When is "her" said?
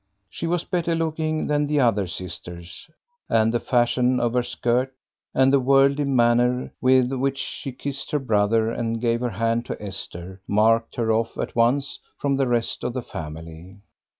4.33-4.41, 8.09-8.17, 9.19-9.29, 10.95-11.11